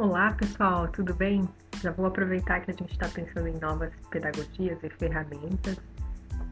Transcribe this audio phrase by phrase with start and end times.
[0.00, 1.46] Olá, pessoal, tudo bem?
[1.82, 5.78] Já vou aproveitar que a gente está pensando em novas pedagogias e ferramentas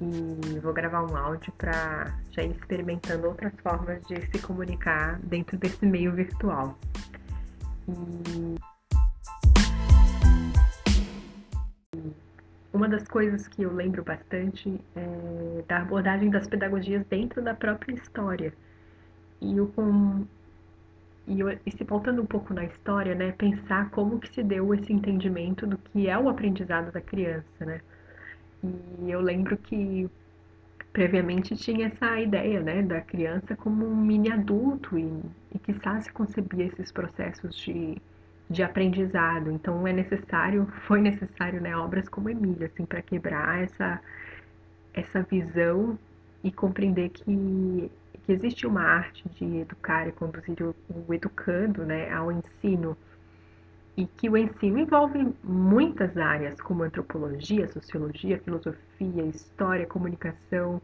[0.02, 5.56] e vou gravar um áudio para já ir experimentando outras formas de se comunicar dentro
[5.56, 6.78] desse meio virtual.
[7.88, 8.54] E
[12.70, 17.94] uma das coisas que eu lembro bastante é da abordagem das pedagogias dentro da própria
[17.94, 18.52] história.
[19.40, 20.26] E, o, com,
[21.28, 24.92] e, e se voltando um pouco na história, né, pensar como que se deu esse
[24.92, 27.80] entendimento do que é o aprendizado da criança, né?
[29.00, 30.10] E eu lembro que
[30.92, 35.22] previamente tinha essa ideia, né, da criança como um mini adulto e,
[35.54, 35.72] e que
[36.02, 38.00] se concebia esses processos de
[38.50, 39.50] de aprendizado.
[39.50, 44.00] Então é necessário, foi necessário, né, obras como Emília, assim, para quebrar essa
[44.94, 45.98] essa visão
[46.42, 47.90] e compreender que,
[48.28, 50.74] que existe uma arte de educar e conduzir o,
[51.08, 52.94] o educando, né, ao ensino
[53.96, 60.80] e que o ensino envolve muitas áreas, como antropologia, sociologia, filosofia, história, comunicação,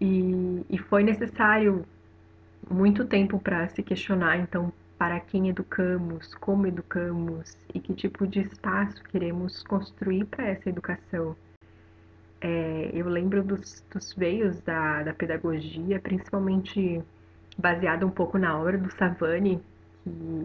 [0.00, 1.86] e, e foi necessário
[2.68, 8.40] muito tempo para se questionar, então, para quem educamos, como educamos e que tipo de
[8.40, 11.36] espaço queremos construir para essa educação.
[12.40, 17.02] É, eu lembro dos, dos veios da, da pedagogia, principalmente
[17.56, 19.62] baseado um pouco na obra do Savani,
[20.04, 20.44] que,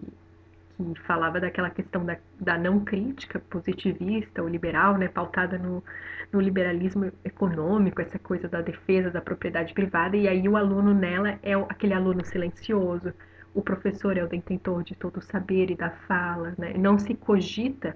[0.76, 5.84] que falava daquela questão da, da não crítica positivista ou liberal, né, pautada no,
[6.32, 11.38] no liberalismo econômico, essa coisa da defesa da propriedade privada, e aí o aluno nela
[11.42, 13.12] é aquele aluno silencioso,
[13.54, 16.72] o professor é o detentor de todo o saber e da fala, né?
[16.72, 17.94] não se cogita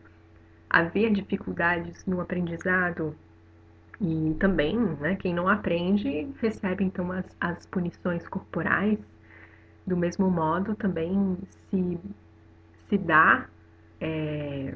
[0.69, 3.17] haver dificuldades no aprendizado
[4.01, 8.99] e também, né, quem não aprende recebe então as, as punições corporais.
[9.87, 11.39] Do mesmo modo, também
[11.71, 11.99] se,
[12.89, 13.47] se dá
[14.01, 14.75] é,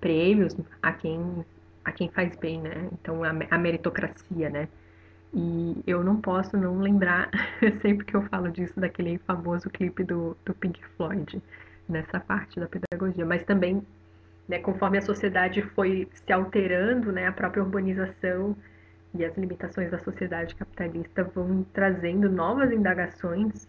[0.00, 1.44] prêmios a quem,
[1.84, 2.88] a quem faz bem, né?
[2.92, 4.68] Então, a, a meritocracia, né?
[5.32, 7.30] E eu não posso não lembrar,
[7.82, 11.42] sempre que eu falo disso, daquele famoso clipe do, do Pink Floyd,
[11.88, 13.26] nessa parte da pedagogia.
[13.26, 13.84] Mas também,
[14.48, 18.56] né, conforme a sociedade foi se alterando, né, a própria urbanização
[19.14, 23.68] e as limitações da sociedade capitalista vão trazendo novas indagações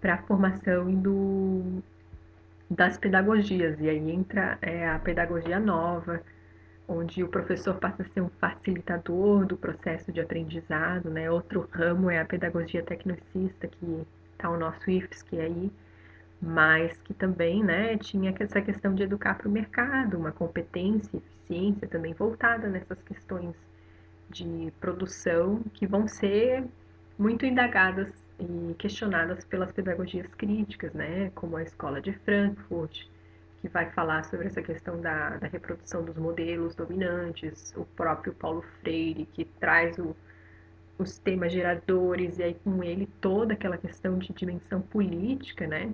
[0.00, 1.82] para a formação do,
[2.70, 3.78] das pedagogias.
[3.80, 6.22] E aí entra é, a pedagogia nova,
[6.88, 11.28] onde o professor passa a ser um facilitador do processo de aprendizado, né?
[11.30, 15.72] Outro ramo é a pedagogia tecnicista, que está o nosso IFSC aí,
[16.46, 21.88] mas que também, né, tinha essa questão de educar para o mercado, uma competência, eficiência
[21.88, 23.54] também voltada nessas questões
[24.30, 26.64] de produção que vão ser
[27.18, 28.08] muito indagadas
[28.38, 33.06] e questionadas pelas pedagogias críticas, né, como a escola de Frankfurt,
[33.60, 38.62] que vai falar sobre essa questão da, da reprodução dos modelos dominantes, o próprio Paulo
[38.80, 40.14] Freire, que traz o,
[40.98, 45.92] os temas geradores, e aí com ele toda aquela questão de dimensão política, né?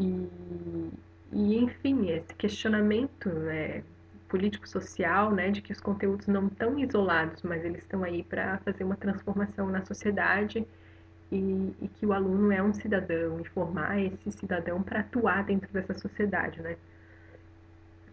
[0.00, 0.90] E,
[1.32, 3.84] e enfim, esse questionamento né,
[4.28, 8.82] político-social, né, de que os conteúdos não estão isolados, mas eles estão aí para fazer
[8.84, 10.66] uma transformação na sociedade
[11.30, 15.70] e, e, que o aluno é um cidadão e formar esse cidadão para atuar dentro
[15.72, 16.76] dessa sociedade, né?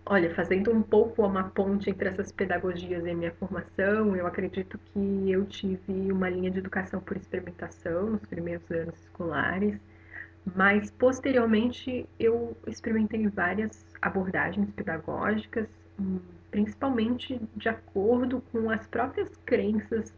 [0.05, 5.31] Olha, fazendo um pouco uma ponte entre essas pedagogias e minha formação, eu acredito que
[5.31, 9.77] eu tive uma linha de educação por experimentação nos primeiros anos escolares,
[10.55, 15.67] mas posteriormente eu experimentei várias abordagens pedagógicas,
[16.51, 20.13] principalmente de acordo com as próprias crenças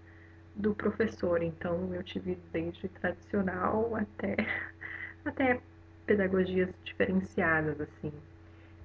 [0.56, 1.42] do professor.
[1.42, 4.36] Então eu tive desde tradicional até
[5.26, 5.62] até
[6.06, 8.12] pedagogias diferenciadas assim.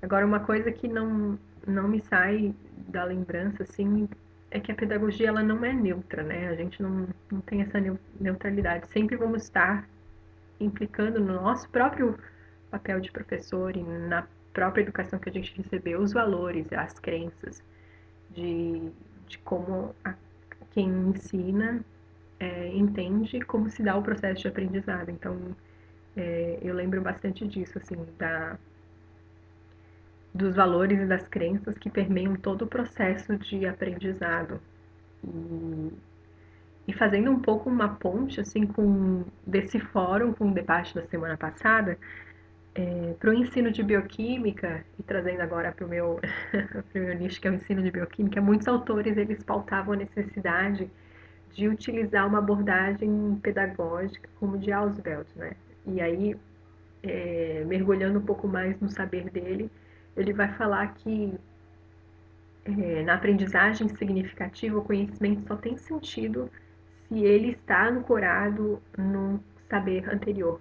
[0.00, 2.54] Agora uma coisa que não não me sai
[2.88, 4.08] da lembrança assim
[4.50, 6.48] é que a pedagogia ela não é neutra, né?
[6.48, 7.78] A gente não, não tem essa
[8.20, 8.86] neutralidade.
[8.88, 9.88] Sempre vamos estar
[10.64, 12.18] implicando no nosso próprio
[12.70, 17.62] papel de professor e na própria educação que a gente recebeu, os valores, as crenças
[18.30, 18.90] de,
[19.26, 20.14] de como a
[20.70, 21.84] quem ensina
[22.40, 25.10] é, entende como se dá o processo de aprendizado.
[25.10, 25.56] Então,
[26.16, 28.58] é, eu lembro bastante disso, assim, da,
[30.32, 34.60] dos valores e das crenças que permeiam todo o processo de aprendizado.
[35.22, 35.92] E,
[36.86, 41.36] e fazendo um pouco uma ponte, assim, com desse fórum, com o debate da semana
[41.36, 41.98] passada,
[42.74, 46.20] é, para o ensino de bioquímica, e trazendo agora para o meu,
[46.94, 50.90] meu nicho, que é o ensino de bioquímica, muitos autores eles pautavam a necessidade
[51.52, 55.52] de utilizar uma abordagem pedagógica como de Ausubel, né?
[55.86, 56.36] E aí
[57.02, 59.70] é, mergulhando um pouco mais no saber dele,
[60.16, 61.34] ele vai falar que
[62.64, 66.50] é, na aprendizagem significativa o conhecimento só tem sentido
[67.14, 69.40] se ele está ancorado no
[69.70, 70.60] saber anterior.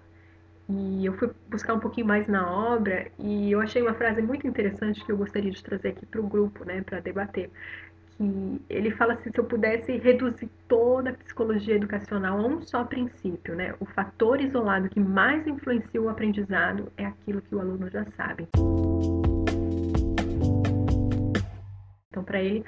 [0.68, 4.46] E eu fui buscar um pouquinho mais na obra e eu achei uma frase muito
[4.46, 7.50] interessante que eu gostaria de trazer aqui para o grupo, né, para debater.
[8.16, 12.84] Que ele fala assim, se eu pudesse reduzir toda a psicologia educacional a um só
[12.84, 13.74] princípio, né?
[13.80, 18.46] O fator isolado que mais influencia o aprendizado é aquilo que o aluno já sabe.
[22.08, 22.64] Então, para ele,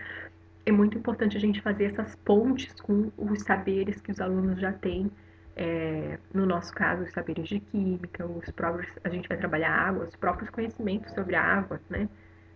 [0.67, 4.73] é muito importante a gente fazer essas pontes com os saberes que os alunos já
[4.73, 5.11] têm.
[5.55, 10.05] É, no nosso caso, os saberes de química, os próprios, a gente vai trabalhar água,
[10.05, 12.09] os próprios conhecimentos sobre a água, né?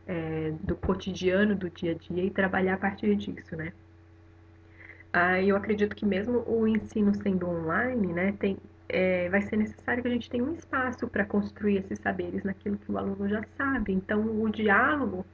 [0.06, 3.72] É, do cotidiano, do dia a dia e trabalhar a partir disso, né?
[5.12, 8.56] Ah, eu acredito que mesmo o ensino sendo online, né, tem,
[8.88, 12.78] é, vai ser necessário que a gente tenha um espaço para construir esses saberes naquilo
[12.78, 13.92] que o aluno já sabe.
[13.92, 15.26] Então, o diálogo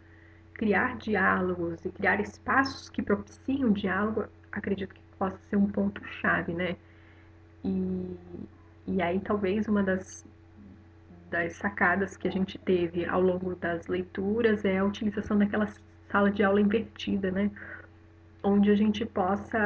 [0.56, 6.76] criar diálogos e criar espaços que propiciam diálogo, acredito que possa ser um ponto-chave, né?
[7.62, 8.16] E,
[8.86, 10.24] e aí talvez uma das,
[11.30, 15.68] das sacadas que a gente teve ao longo das leituras é a utilização daquela
[16.10, 17.50] sala de aula invertida, né?
[18.42, 19.58] Onde a gente possa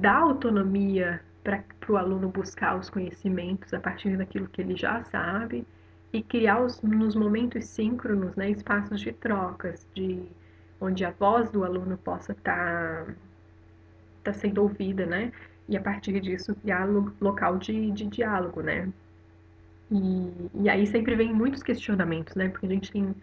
[0.00, 5.66] dar autonomia para o aluno buscar os conhecimentos a partir daquilo que ele já sabe
[6.12, 10.22] e criar os, nos momentos síncronos né, espaços de trocas, de
[10.80, 13.14] onde a voz do aluno possa estar tá,
[14.24, 15.32] tá sendo ouvida, né?
[15.68, 16.86] E a partir disso criar
[17.20, 18.92] local de, de diálogo, né?
[19.90, 22.48] E, e aí sempre vem muitos questionamentos, né?
[22.48, 23.14] Porque a gente tem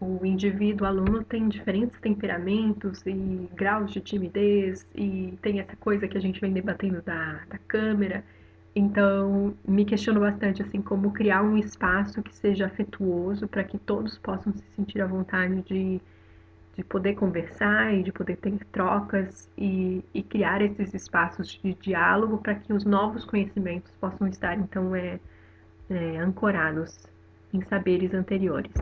[0.00, 6.06] o indivíduo, o aluno tem diferentes temperamentos e graus de timidez e tem essa coisa
[6.06, 8.22] que a gente vem debatendo da, da câmera
[8.76, 14.18] então, me questiono bastante assim como criar um espaço que seja afetuoso para que todos
[14.18, 16.00] possam se sentir à vontade de,
[16.76, 22.38] de poder conversar e de poder ter trocas e, e criar esses espaços de diálogo
[22.38, 25.20] para que os novos conhecimentos possam estar então é,
[25.88, 27.06] é ancorados
[27.52, 28.72] em saberes anteriores.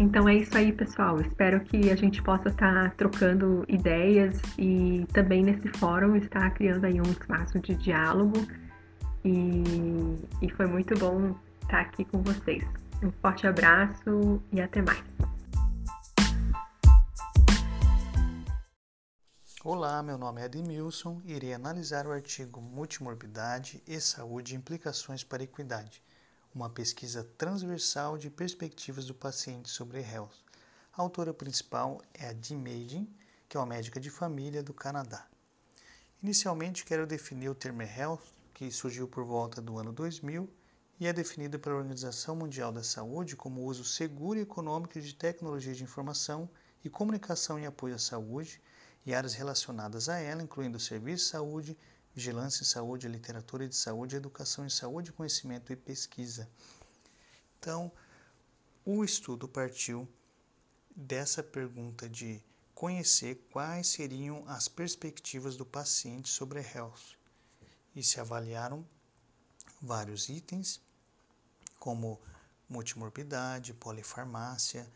[0.00, 1.20] Então é isso aí, pessoal.
[1.20, 7.00] Espero que a gente possa estar trocando ideias e também nesse fórum estar criando aí
[7.00, 8.46] um espaço de diálogo.
[9.24, 9.64] E,
[10.40, 12.64] e foi muito bom estar aqui com vocês.
[13.02, 15.02] Um forte abraço e até mais.
[19.64, 25.42] Olá, meu nome é Edmilson e irei analisar o artigo Multimorbidade e Saúde Implicações para
[25.42, 26.00] a Equidade
[26.54, 30.34] uma pesquisa transversal de perspectivas do paciente sobre health.
[30.92, 33.08] A autora principal é a Jean Meijin,
[33.48, 35.26] que é uma médica de família do Canadá.
[36.22, 38.22] Inicialmente, quero definir o termo health,
[38.52, 40.50] que surgiu por volta do ano 2000
[40.98, 45.72] e é definido pela Organização Mundial da Saúde como uso seguro e econômico de tecnologia
[45.72, 46.50] de informação
[46.84, 48.60] e comunicação em apoio à saúde
[49.06, 51.78] e áreas relacionadas a ela, incluindo serviço de saúde,
[52.18, 56.50] vigilância em saúde, literatura de saúde, educação em saúde, conhecimento e pesquisa.
[57.58, 57.92] Então,
[58.84, 60.08] o estudo partiu
[60.96, 62.42] dessa pergunta de
[62.74, 67.16] conhecer quais seriam as perspectivas do paciente sobre a health
[67.94, 68.84] e se avaliaram
[69.80, 70.80] vários itens
[71.78, 72.20] como
[72.68, 74.90] multimorbidade, polifarmácia,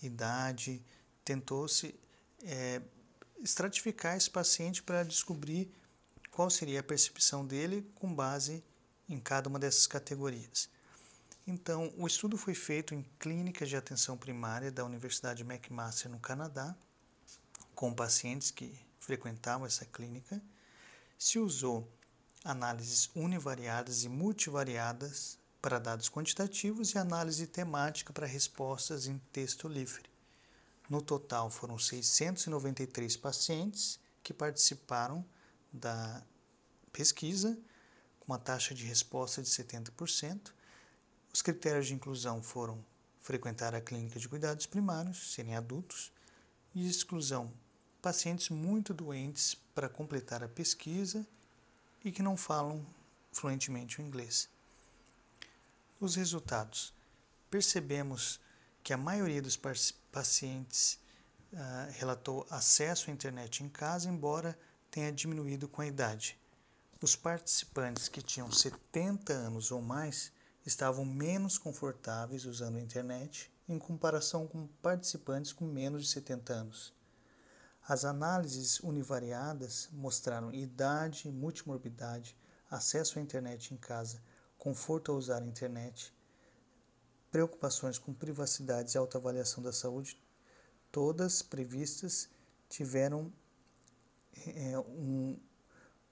[0.00, 0.80] idade,
[1.24, 1.98] tentou-se
[2.44, 2.80] é,
[3.40, 5.70] estratificar esse paciente para descobrir
[6.40, 8.64] qual seria a percepção dele com base
[9.06, 10.70] em cada uma dessas categorias.
[11.46, 16.74] Então, o estudo foi feito em clínicas de atenção primária da Universidade McMaster no Canadá,
[17.74, 20.40] com pacientes que frequentavam essa clínica.
[21.18, 21.86] Se usou
[22.42, 30.08] análises univariadas e multivariadas para dados quantitativos e análise temática para respostas em texto livre.
[30.88, 35.22] No total, foram 693 pacientes que participaram
[35.70, 36.22] da
[36.92, 37.58] pesquisa,
[38.18, 40.52] com uma taxa de resposta de 70%.
[41.32, 42.84] Os critérios de inclusão foram
[43.20, 46.12] frequentar a clínica de cuidados primários, serem adultos,
[46.74, 47.52] e exclusão
[48.00, 51.26] pacientes muito doentes para completar a pesquisa
[52.04, 52.84] e que não falam
[53.32, 54.48] fluentemente o inglês.
[56.00, 56.94] Os resultados.
[57.50, 58.40] Percebemos
[58.82, 59.58] que a maioria dos
[60.10, 60.98] pacientes
[61.52, 64.58] uh, relatou acesso à internet em casa, embora
[64.90, 66.38] tenha diminuído com a idade.
[67.02, 70.30] Os participantes que tinham 70 anos ou mais
[70.66, 76.92] estavam menos confortáveis usando a internet em comparação com participantes com menos de 70 anos.
[77.88, 82.36] As análises univariadas mostraram idade, multimorbidade,
[82.70, 84.22] acesso à internet em casa,
[84.58, 86.14] conforto ao usar a internet,
[87.30, 90.20] preocupações com privacidade e autoavaliação da saúde,
[90.92, 92.28] todas previstas
[92.68, 93.32] tiveram
[94.46, 95.40] é, um,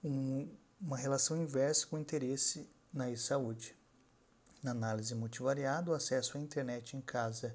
[0.02, 0.48] um,
[0.80, 3.76] uma relação inversa com o interesse na saúde.
[4.62, 7.54] Na análise multivariada, o acesso à internet em casa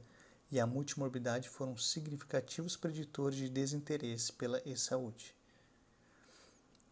[0.52, 5.36] e a multimorbidade foram significativos preditores de desinteresse pela e-saúde.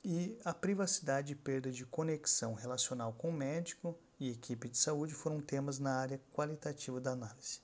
[0.03, 5.13] E a privacidade e perda de conexão relacional com o médico e equipe de saúde
[5.13, 7.59] foram temas na área qualitativa da análise.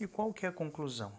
[0.00, 1.12] E qual que é a conclusão?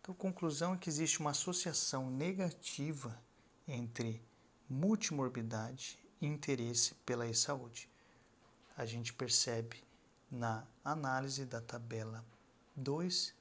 [0.00, 3.20] Então, a conclusão é que existe uma associação negativa
[3.66, 4.22] entre
[4.70, 7.90] multimorbidade e interesse pela e-saúde.
[8.76, 9.82] A gente percebe
[10.30, 12.24] na análise da tabela
[12.76, 13.34] 2,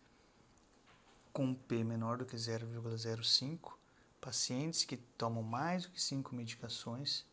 [1.32, 3.74] com P menor do que 0,05,
[4.20, 7.24] pacientes que tomam mais do que 5 medicações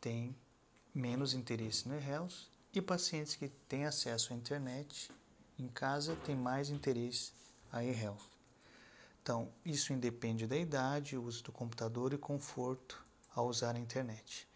[0.00, 0.36] têm
[0.92, 5.10] menos interesse no e-health e pacientes que têm acesso à internet
[5.56, 7.32] em casa têm mais interesse
[7.70, 8.34] a e-health.
[9.22, 13.03] Então, isso independe da idade, uso do computador e conforto
[13.34, 14.48] ao usar a internet.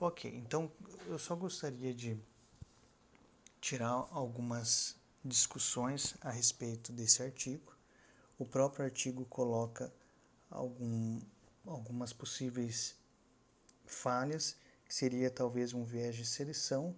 [0.00, 0.70] Ok, então
[1.06, 2.18] eu só gostaria de
[3.60, 7.76] tirar algumas discussões a respeito desse artigo.
[8.38, 9.92] O próprio artigo coloca
[10.50, 11.20] algum,
[11.66, 12.96] algumas possíveis
[13.84, 16.96] falhas, que seria talvez um viés de seleção,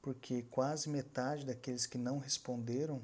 [0.00, 3.02] porque quase metade daqueles que não responderam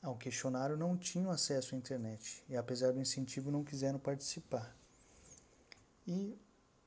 [0.00, 4.77] ao questionário não tinham acesso à internet e, apesar do incentivo, não quiseram participar.
[6.10, 6.40] E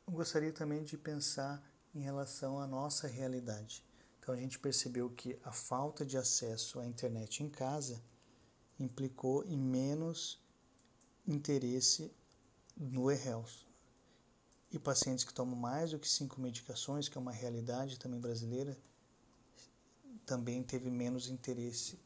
[0.09, 1.63] gostaria também de pensar
[1.93, 3.85] em relação à nossa realidade.
[4.19, 8.01] Então a gente percebeu que a falta de acesso à internet em casa
[8.79, 10.43] implicou em menos
[11.27, 12.11] interesse
[12.75, 13.67] no e-health.
[14.71, 18.75] E pacientes que tomam mais do que cinco medicações, que é uma realidade também brasileira,
[20.25, 21.99] também teve menos interesse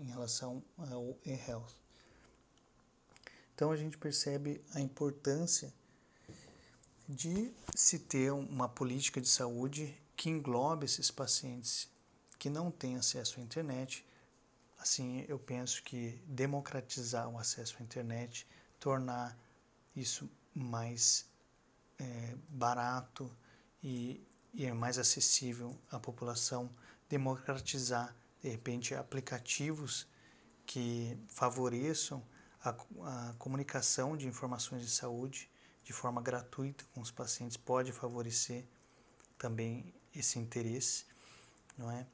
[0.00, 1.74] em relação ao e-health.
[3.54, 5.72] Então a gente percebe a importância
[7.08, 11.88] de se ter uma política de saúde que englobe esses pacientes
[12.38, 14.04] que não têm acesso à internet.
[14.78, 18.46] Assim, eu penso que democratizar o acesso à internet,
[18.78, 19.36] tornar
[19.96, 21.26] isso mais
[21.98, 23.34] é, barato
[23.82, 24.20] e,
[24.52, 26.70] e é mais acessível à população,
[27.08, 30.06] democratizar, de repente, aplicativos
[30.66, 32.22] que favoreçam
[32.62, 35.50] a, a comunicação de informações de saúde
[35.88, 38.62] de forma gratuita com os pacientes pode favorecer
[39.38, 41.06] também esse interesse,
[41.78, 42.06] não é?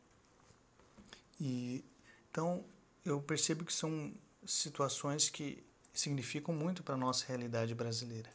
[1.40, 1.84] E
[2.30, 2.64] então
[3.04, 4.14] eu percebo que são
[4.46, 8.30] situações que significam muito para a nossa realidade brasileira.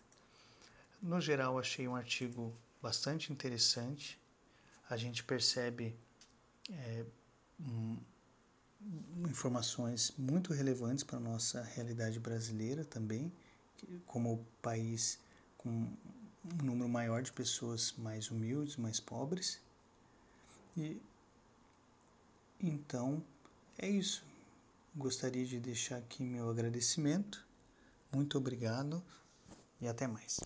[1.01, 4.19] No geral, achei um artigo bastante interessante.
[4.89, 5.95] A gente percebe
[6.69, 7.05] é,
[7.61, 7.97] um,
[9.29, 13.31] informações muito relevantes para a nossa realidade brasileira também,
[14.05, 15.17] como país
[15.59, 19.61] com um número maior de pessoas mais humildes, mais pobres.
[20.75, 20.99] E
[22.61, 23.23] então
[23.77, 24.23] é isso.
[24.95, 27.45] Gostaria de deixar aqui meu agradecimento.
[28.11, 29.03] Muito obrigado
[29.79, 30.37] e até mais.